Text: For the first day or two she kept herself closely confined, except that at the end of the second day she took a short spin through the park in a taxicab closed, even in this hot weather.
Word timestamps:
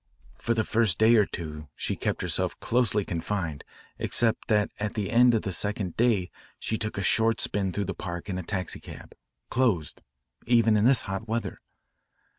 For 0.39 0.55
the 0.55 0.63
first 0.63 0.97
day 0.97 1.15
or 1.15 1.27
two 1.27 1.67
she 1.75 1.95
kept 1.95 2.23
herself 2.23 2.59
closely 2.59 3.05
confined, 3.05 3.63
except 3.99 4.47
that 4.47 4.71
at 4.79 4.95
the 4.95 5.11
end 5.11 5.35
of 5.35 5.43
the 5.43 5.51
second 5.51 5.95
day 5.95 6.31
she 6.57 6.75
took 6.79 6.97
a 6.97 7.03
short 7.03 7.39
spin 7.39 7.71
through 7.71 7.85
the 7.85 7.93
park 7.93 8.27
in 8.27 8.39
a 8.39 8.41
taxicab 8.41 9.13
closed, 9.51 10.01
even 10.47 10.75
in 10.75 10.85
this 10.85 11.01
hot 11.01 11.27
weather. 11.27 11.61